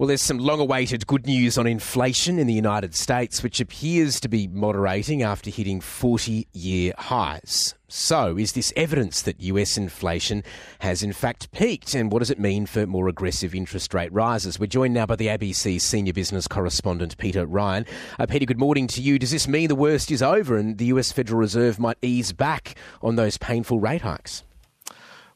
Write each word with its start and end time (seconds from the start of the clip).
Well, 0.00 0.06
there's 0.06 0.22
some 0.22 0.38
long 0.38 0.60
awaited 0.60 1.06
good 1.06 1.26
news 1.26 1.58
on 1.58 1.66
inflation 1.66 2.38
in 2.38 2.46
the 2.46 2.54
United 2.54 2.94
States, 2.94 3.42
which 3.42 3.60
appears 3.60 4.18
to 4.20 4.28
be 4.30 4.48
moderating 4.48 5.22
after 5.22 5.50
hitting 5.50 5.82
40 5.82 6.48
year 6.54 6.94
highs. 6.96 7.74
So, 7.86 8.38
is 8.38 8.52
this 8.52 8.72
evidence 8.76 9.20
that 9.20 9.42
US 9.42 9.76
inflation 9.76 10.42
has 10.78 11.02
in 11.02 11.12
fact 11.12 11.52
peaked? 11.52 11.94
And 11.94 12.10
what 12.10 12.20
does 12.20 12.30
it 12.30 12.40
mean 12.40 12.64
for 12.64 12.86
more 12.86 13.08
aggressive 13.08 13.54
interest 13.54 13.92
rate 13.92 14.10
rises? 14.10 14.58
We're 14.58 14.68
joined 14.68 14.94
now 14.94 15.04
by 15.04 15.16
the 15.16 15.26
ABC 15.26 15.78
senior 15.78 16.14
business 16.14 16.48
correspondent, 16.48 17.18
Peter 17.18 17.44
Ryan. 17.44 17.84
Uh, 18.18 18.24
Peter, 18.24 18.46
good 18.46 18.58
morning 18.58 18.86
to 18.86 19.02
you. 19.02 19.18
Does 19.18 19.32
this 19.32 19.46
mean 19.46 19.68
the 19.68 19.74
worst 19.74 20.10
is 20.10 20.22
over 20.22 20.56
and 20.56 20.78
the 20.78 20.86
US 20.86 21.12
Federal 21.12 21.38
Reserve 21.38 21.78
might 21.78 21.98
ease 22.00 22.32
back 22.32 22.74
on 23.02 23.16
those 23.16 23.36
painful 23.36 23.80
rate 23.80 24.00
hikes? 24.00 24.44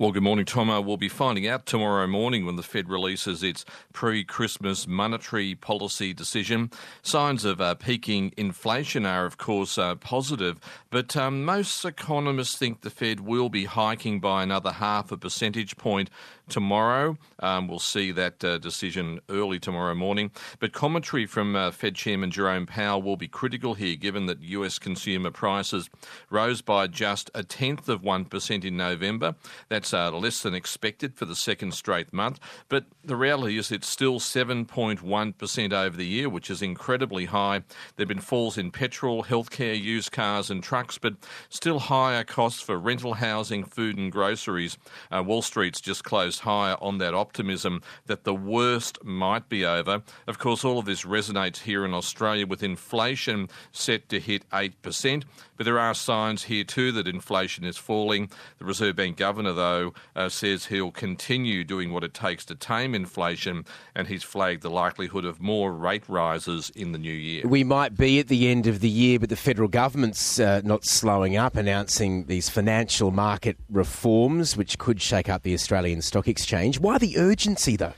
Well, 0.00 0.12
good 0.12 0.22
morning, 0.22 0.46
Tom. 0.46 0.70
Uh, 0.70 0.80
we'll 0.80 0.96
be 0.96 1.10
finding 1.10 1.46
out 1.46 1.66
tomorrow 1.66 2.06
morning 2.06 2.46
when 2.46 2.56
the 2.56 2.62
Fed 2.62 2.88
releases 2.88 3.42
its 3.42 3.66
pre 3.92 4.24
Christmas 4.24 4.86
monetary 4.86 5.54
policy 5.54 6.14
decision. 6.14 6.70
Signs 7.02 7.44
of 7.44 7.60
uh, 7.60 7.74
peaking 7.74 8.32
inflation 8.38 9.04
are, 9.04 9.26
of 9.26 9.36
course, 9.36 9.76
uh, 9.76 9.96
positive, 9.96 10.58
but 10.88 11.14
um, 11.18 11.44
most 11.44 11.84
economists 11.84 12.56
think 12.56 12.80
the 12.80 12.88
Fed 12.88 13.20
will 13.20 13.50
be 13.50 13.66
hiking 13.66 14.20
by 14.20 14.42
another 14.42 14.72
half 14.72 15.12
a 15.12 15.18
percentage 15.18 15.76
point 15.76 16.08
tomorrow. 16.48 17.16
Um, 17.38 17.68
we'll 17.68 17.78
see 17.78 18.10
that 18.12 18.44
uh, 18.44 18.58
decision 18.58 19.20
early 19.28 19.58
tomorrow 19.58 19.94
morning. 19.94 20.30
But 20.58 20.72
commentary 20.72 21.26
from 21.26 21.56
uh, 21.56 21.70
Fed 21.70 21.94
Chairman 21.94 22.30
Jerome 22.30 22.66
Powell 22.66 23.02
will 23.02 23.16
be 23.16 23.28
critical 23.28 23.74
here, 23.74 23.96
given 23.96 24.26
that 24.26 24.42
US 24.42 24.78
consumer 24.78 25.30
prices 25.30 25.88
rose 26.28 26.60
by 26.60 26.86
just 26.86 27.30
a 27.34 27.42
tenth 27.42 27.88
of 27.88 28.02
1% 28.02 28.64
in 28.64 28.76
November. 28.76 29.34
That's 29.68 29.89
uh, 29.92 30.10
less 30.16 30.42
than 30.42 30.54
expected 30.54 31.14
for 31.14 31.24
the 31.24 31.36
second 31.36 31.74
straight 31.74 32.12
month. 32.12 32.38
But 32.68 32.86
the 33.04 33.16
reality 33.16 33.58
is 33.58 33.70
it's 33.72 33.88
still 33.88 34.20
7.1% 34.20 35.72
over 35.72 35.96
the 35.96 36.06
year, 36.06 36.28
which 36.28 36.50
is 36.50 36.62
incredibly 36.62 37.26
high. 37.26 37.58
There 37.96 38.04
have 38.04 38.08
been 38.08 38.20
falls 38.20 38.58
in 38.58 38.70
petrol, 38.70 39.24
healthcare, 39.24 39.80
used 39.80 40.12
cars, 40.12 40.50
and 40.50 40.62
trucks, 40.62 40.98
but 40.98 41.14
still 41.48 41.78
higher 41.78 42.24
costs 42.24 42.60
for 42.60 42.78
rental 42.78 43.14
housing, 43.14 43.64
food, 43.64 43.96
and 43.96 44.12
groceries. 44.12 44.76
Uh, 45.10 45.22
Wall 45.22 45.42
Street's 45.42 45.80
just 45.80 46.04
closed 46.04 46.40
higher 46.40 46.76
on 46.80 46.98
that 46.98 47.14
optimism 47.14 47.82
that 48.06 48.24
the 48.24 48.34
worst 48.34 49.02
might 49.04 49.48
be 49.48 49.64
over. 49.64 50.02
Of 50.26 50.38
course, 50.38 50.64
all 50.64 50.78
of 50.78 50.86
this 50.86 51.04
resonates 51.04 51.58
here 51.58 51.84
in 51.84 51.94
Australia 51.94 52.46
with 52.46 52.62
inflation 52.62 53.48
set 53.72 54.08
to 54.08 54.20
hit 54.20 54.48
8%. 54.50 55.24
But 55.56 55.64
there 55.64 55.78
are 55.78 55.94
signs 55.94 56.44
here 56.44 56.64
too 56.64 56.92
that 56.92 57.06
inflation 57.06 57.64
is 57.64 57.76
falling. 57.76 58.30
The 58.58 58.64
Reserve 58.64 58.96
Bank 58.96 59.16
Governor, 59.16 59.52
though, 59.52 59.79
uh, 60.16 60.28
says 60.28 60.66
he'll 60.66 60.90
continue 60.90 61.64
doing 61.64 61.92
what 61.92 62.04
it 62.04 62.14
takes 62.14 62.44
to 62.46 62.54
tame 62.54 62.94
inflation, 62.94 63.64
and 63.94 64.08
he's 64.08 64.22
flagged 64.22 64.62
the 64.62 64.70
likelihood 64.70 65.24
of 65.24 65.40
more 65.40 65.72
rate 65.72 66.04
rises 66.08 66.70
in 66.74 66.92
the 66.92 66.98
new 66.98 67.12
year. 67.12 67.46
We 67.46 67.64
might 67.64 67.96
be 67.96 68.18
at 68.20 68.28
the 68.28 68.48
end 68.48 68.66
of 68.66 68.80
the 68.80 68.88
year, 68.88 69.18
but 69.18 69.28
the 69.28 69.36
federal 69.36 69.68
government's 69.68 70.40
uh, 70.40 70.60
not 70.64 70.84
slowing 70.84 71.36
up, 71.36 71.56
announcing 71.56 72.24
these 72.26 72.48
financial 72.48 73.10
market 73.10 73.56
reforms, 73.70 74.56
which 74.56 74.78
could 74.78 75.00
shake 75.00 75.28
up 75.28 75.42
the 75.42 75.54
Australian 75.54 76.02
Stock 76.02 76.28
Exchange. 76.28 76.78
Why 76.78 76.98
the 76.98 77.18
urgency, 77.18 77.76
though? 77.76 77.94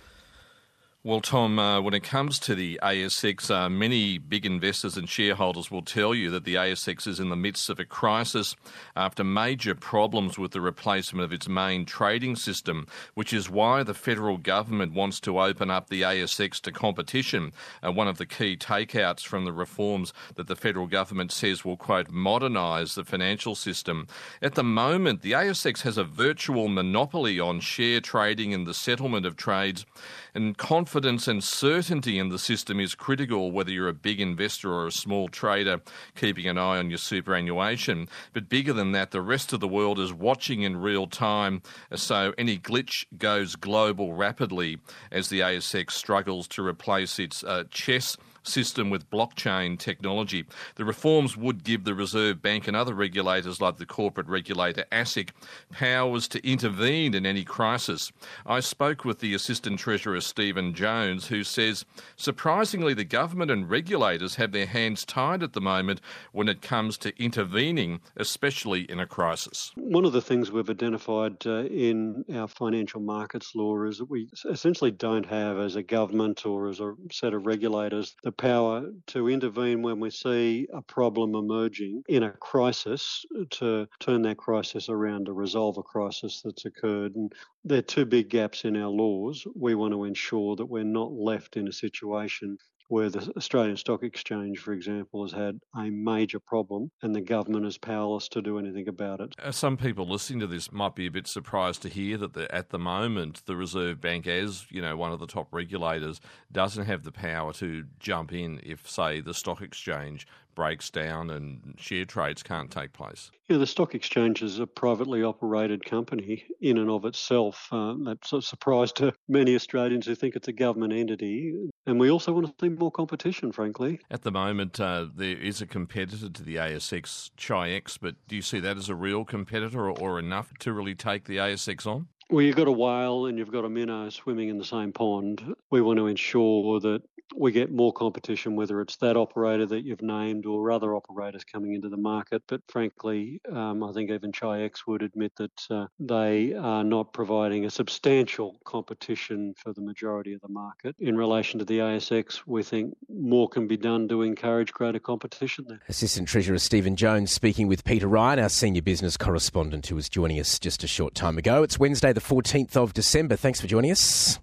Well, 1.05 1.21
Tom, 1.21 1.59
uh, 1.59 1.81
when 1.81 1.95
it 1.95 2.05
comes 2.05 2.39
to 2.39 2.55
the 2.55 2.79
ASX, 2.81 3.51
uh, 3.51 3.69
many 3.69 4.19
big 4.19 4.47
investors 4.47 4.97
and 4.97 5.09
shareholders 5.09 5.69
will 5.69 5.83
tell 5.83 6.15
you 6.15 6.31
that 6.31 6.45
the 6.45 6.55
ASX 6.55 7.09
is 7.09 7.19
in 7.19 7.29
the 7.29 7.35
midst 7.35 7.69
of 7.69 7.81
a 7.81 7.85
crisis 7.85 8.55
after 8.95 9.25
major 9.25 9.75
problems 9.75 10.39
with 10.39 10.53
the 10.53 10.61
replacement 10.61 11.25
of 11.25 11.33
its 11.33 11.49
main 11.49 11.85
trading 11.87 12.37
system, 12.37 12.87
which 13.15 13.33
is 13.33 13.51
why 13.51 13.83
the 13.83 13.95
federal 13.95 14.39
government 14.39 14.95
wants 14.95 15.19
to 15.19 15.41
open 15.41 15.73
up 15.73 15.89
the 15.89 16.03
ASX 16.03 16.61
to 16.61 16.71
competition. 16.71 17.53
Uh, 17.85 17.91
one 17.91 18.07
of 18.07 18.19
the 18.19 18.25
key 18.25 18.57
takeouts 18.57 19.27
from 19.27 19.45
the 19.45 19.53
reforms 19.53 20.13
that 20.37 20.47
the 20.47 20.55
federal 20.55 20.87
government 20.87 21.33
says 21.33 21.65
will, 21.65 21.77
quote, 21.77 22.11
modernise 22.11 22.95
the 22.95 23.05
financial 23.05 23.57
system. 23.57 24.07
At 24.41 24.55
the 24.55 24.63
moment, 24.63 25.23
the 25.23 25.33
ASX 25.33 25.83
has 25.83 25.99
a 25.99 26.05
virtual 26.05 26.69
monopoly 26.69 27.41
on 27.41 27.59
share 27.59 28.01
trading 28.01 28.55
and 28.55 28.69
the 28.69 28.73
settlement 28.73 29.27
of 29.27 29.35
trades, 29.35 29.85
and 30.33 30.57
confidence 30.93 31.27
and 31.27 31.43
certainty 31.43 32.19
in 32.19 32.29
the 32.29 32.39
system 32.39 32.79
is 32.79 32.95
critical, 32.95 33.51
whether 33.51 33.71
you're 33.71 33.89
a 33.89 33.95
big 33.95 34.21
investor 34.21 34.71
or 34.71 34.87
a 34.87 34.93
small 34.93 35.27
trader 35.27 35.81
keeping 36.17 36.47
an 36.47 36.59
eye 36.59 36.77
on 36.77 36.91
your 36.91 36.99
superannuation. 36.99 38.07
But 38.35 38.51
bigger 38.51 38.75
than 38.75 38.93
that, 38.93 39.11
the 39.11 39.23
rest 39.23 39.55
of 39.55 39.61
the 39.61 39.67
world 39.67 39.99
is 39.99 40.13
watching 40.13 40.61
in 40.61 40.77
real 40.77 41.07
time, 41.07 41.63
so 41.95 42.35
any 42.37 42.59
glitch 42.59 43.07
goes 43.17 43.57
global 43.57 44.13
rapidly 44.13 44.81
as 45.11 45.31
the 45.31 45.41
ASX 45.41 45.93
struggles 45.93 46.47
to 46.49 46.63
replace 46.63 47.19
its 47.19 47.43
uh, 47.43 47.65
CHESS 47.71 48.19
system 48.43 48.91
with 48.91 49.11
blockchain 49.11 49.79
technology. 49.79 50.45
The 50.77 50.85
reforms 50.85 51.37
would 51.37 51.65
give 51.65 51.85
the 51.85 51.95
Reserve 51.95 52.43
Bank 52.43 52.69
and 52.69 52.77
other 52.77 52.95
regulators, 52.95 53.61
like 53.61 53.77
the 53.77 53.87
corporate 53.87 54.27
regulator 54.27 54.85
ASIC, 54.93 55.31
powers 55.71 56.29
to 56.29 56.47
intervene 56.49 57.15
in 57.15 57.27
any 57.27 57.45
crisis. 57.45 58.13
I 58.47 58.61
spoke 58.61 59.05
with 59.05 59.21
the 59.21 59.35
Assistant 59.35 59.79
Treasurer 59.79 60.21
Stephen 60.21 60.75
Jones, 60.75 61.29
who 61.29 61.45
says 61.45 61.85
surprisingly, 62.17 62.95
the 62.95 63.05
government 63.05 63.51
and 63.51 63.69
regulators 63.69 64.37
have 64.37 64.53
their 64.53 64.67
hands 64.67 65.05
tied 65.05 65.43
at 65.43 65.53
the 65.53 65.61
moment 65.61 66.01
when 66.33 66.49
it 66.49 66.63
comes 66.63 66.99
to 66.99 67.23
intervening, 67.23 68.01
especially 68.17 68.83
in 68.91 69.01
a 69.01 69.07
crisis. 69.07 69.73
One 69.77 70.05
of 70.05 70.13
the 70.13 70.21
things 70.21 70.51
we've 70.51 70.69
identified 70.69 71.47
uh, 71.47 71.65
in 71.65 72.25
our 72.35 72.49
financial 72.49 73.01
markets 73.01 73.55
law 73.55 73.83
is 73.85 73.99
that 73.99 74.11
we 74.11 74.29
essentially 74.51 74.91
don't 74.91 75.27
have, 75.27 75.59
as 75.59 75.77
a 75.77 75.83
government 75.83 76.45
or 76.47 76.69
as 76.69 76.81
a 76.81 76.95
set 77.11 77.35
of 77.35 77.47
regulators, 77.47 78.17
the 78.23 78.32
the 78.37 78.43
power 78.43 78.91
to 79.09 79.29
intervene 79.29 79.83
when 79.83 80.01
we 80.01 80.11
see 80.11 80.67
a 80.73 80.81
problem 80.81 81.35
emerging 81.35 82.03
in 82.09 82.23
a 82.23 82.31
crisis 82.31 83.25
uh, 83.39 83.45
to 83.51 83.87
turn 84.01 84.23
that 84.23 84.39
crisis 84.39 84.89
around 84.89 85.27
to 85.27 85.33
resolve 85.33 85.77
a 85.79 85.83
crisis 85.83 86.41
that's 86.43 86.65
occurred. 86.65 87.15
And 87.15 87.33
there 87.65 87.79
are 87.79 87.83
two 87.83 88.07
big 88.07 88.31
gaps 88.31 88.65
in 88.65 88.77
our 88.77 88.89
laws. 88.89 89.47
We 89.55 89.75
want 89.75 89.93
to 89.93 90.05
ensure 90.05 90.57
that 90.57 90.67
we're 90.67 90.85
not 90.85 91.13
left 91.13 91.57
in 91.57 91.69
a 91.69 91.73
situation 91.73 92.57
where 92.93 93.09
the 93.09 93.33
Australian 93.39 93.79
Stock 93.79 94.03
Exchange, 94.03 94.59
for 94.59 94.75
example, 94.75 95.23
has 95.23 95.33
had 95.33 95.59
a 95.75 95.89
major 95.89 96.39
problem 96.39 96.91
and 97.01 97.15
the 97.15 97.23
government 97.23 97.65
is 97.65 97.79
powerless 97.79 98.29
to 98.29 98.43
do 98.43 98.59
anything 98.59 98.87
about 98.87 99.19
it. 99.19 99.35
Uh, 99.43 99.51
some 99.51 99.79
people 99.79 100.07
listening 100.07 100.41
to 100.41 100.47
this 100.47 100.71
might 100.71 100.95
be 100.95 101.07
a 101.07 101.11
bit 101.11 101.27
surprised 101.27 101.81
to 101.81 101.89
hear 101.89 102.19
that 102.19 102.35
the, 102.35 102.55
at 102.55 102.69
the 102.69 102.79
moment 102.79 103.47
the 103.47 103.57
Reserve 103.57 103.99
Bank, 103.99 104.27
as 104.27 104.67
you 104.69 104.83
know, 104.83 104.95
one 104.95 105.11
of 105.11 105.21
the 105.21 105.27
top 105.27 105.49
regulators, 105.53 106.21
doesn't 106.53 106.85
have 106.85 107.03
the 107.03 107.13
power 107.13 107.55
to 107.55 107.87
jump 107.99 108.31
in 108.31 108.61
if, 108.63 108.87
say, 108.87 109.23
the 109.23 109.33
stock 109.33 109.63
exchange 109.63 110.27
breaks 110.55 110.91
down 110.91 111.31
and 111.31 111.75
share 111.79 112.05
trades 112.05 112.43
can't 112.43 112.71
take 112.71 112.93
place. 112.93 113.31
Yeah, 113.49 113.59
the 113.59 113.67
stock 113.67 113.95
exchange 113.95 114.43
is 114.43 114.59
a 114.59 114.67
privately 114.67 115.23
operated 115.23 115.85
company 115.85 116.45
in 116.61 116.79
and 116.79 116.89
of 116.89 117.05
itself. 117.05 117.69
Uh, 117.71 117.95
that's 118.05 118.33
a 118.33 118.41
surprise 118.41 118.93
to 118.93 119.13
many 119.29 119.55
Australians 119.55 120.07
who 120.07 120.15
think 120.15 120.37
it's 120.37 120.49
a 120.49 120.53
government 120.53 120.93
entity. 120.93 121.71
And 121.87 121.99
we 121.99 122.11
also 122.11 122.33
want 122.33 122.47
to 122.47 122.55
see 122.61 122.71
more 122.71 122.91
competition, 122.91 123.53
frankly. 123.53 124.01
At 124.11 124.23
the 124.23 124.31
moment, 124.31 124.81
uh, 124.81 125.07
there 125.15 125.37
is 125.37 125.61
a 125.61 125.67
competitor 125.67 126.31
to 126.31 126.43
the 126.43 126.57
ASX, 126.57 127.31
Chi-X, 127.37 127.99
but 127.99 128.15
do 128.29 128.37
you 128.37 128.43
see 128.43 128.61
that 128.61 128.77
as 128.77 128.89
a 128.89 128.95
real 128.95 129.25
competitor 129.25 129.91
or, 129.91 129.99
or 129.99 130.19
enough 130.19 130.53
to 130.61 130.73
really 130.73 130.95
take 130.95 131.25
the 131.25 131.37
ASX 131.37 131.87
on? 131.87 132.09
Well, 132.33 132.43
you've 132.43 132.57
got 132.57 132.69
a 132.69 132.73
whale 132.73 133.27
and 133.27 133.37
you've 133.37 133.53
got 133.53 133.67
a 133.67 133.69
minnow 133.69 134.09
swimming 134.09 134.49
in 134.49 134.57
the 134.57 134.65
same 134.65 134.91
pond. 134.91 135.55
We 135.71 135.83
want 135.83 135.99
to 135.99 136.07
ensure 136.07 136.81
that 136.81 137.03
we 137.37 137.53
get 137.53 137.71
more 137.71 137.93
competition, 137.93 138.57
whether 138.57 138.81
it's 138.81 138.97
that 138.97 139.17
operator 139.17 139.67
that 139.67 139.85
you've 139.85 140.03
named 140.03 140.47
or 140.47 140.71
other 140.71 140.95
operators 140.95 141.45
coming 141.45 141.75
into 141.75 141.89
the 141.89 141.97
market. 141.97 142.43
But 142.47 142.63
frankly, 142.69 143.41
um, 143.51 143.83
I 143.83 143.93
think 143.93 144.11
even 144.11 144.33
Chi-X 144.33 144.87
would 144.87 145.03
admit 145.03 145.33
that 145.37 145.67
uh, 145.71 145.87
they 145.99 146.55
are 146.55 146.85
not 146.85 147.13
providing 147.13 147.65
a 147.65 147.71
substantial 147.71 148.59
competition 148.65 149.55
for 149.57 149.73
the 149.73 149.81
majority 149.81 150.35
of 150.35 150.41
the 150.41 150.49
market. 150.49 150.95
In 150.99 151.17
relation 151.17 151.59
to 151.59 151.65
the 151.65 151.79
ASX, 151.79 152.43
we 152.47 152.63
think 152.63 152.95
more 153.09 153.49
can 153.49 153.67
be 153.67 153.77
done 153.77 154.09
to 154.09 154.23
encourage 154.23 154.73
greater 154.73 154.99
competition 154.99 155.65
there. 155.69 155.81
Assistant 155.89 156.29
Treasurer 156.29 156.59
Stephen 156.59 156.97
Jones 156.97 157.33
speaking 157.33 157.69
with 157.69 157.85
Peter 157.85 158.09
Ryan, 158.09 158.39
our 158.39 158.49
senior 158.49 158.83
business 158.83 159.17
correspondent 159.17 159.87
who 159.87 159.95
was 159.95 160.09
joining 160.09 160.39
us 160.39 160.59
just 160.59 160.85
a 160.85 160.89
short 160.89 161.15
time 161.15 161.39
ago. 161.39 161.63
It's 161.63 161.79
Wednesday, 161.79 162.13
the 162.13 162.21
14th 162.21 162.77
of 162.77 162.93
December. 162.93 163.37
Thanks 163.37 163.61
for 163.61 163.67
joining 163.67 163.91
us. 163.91 164.39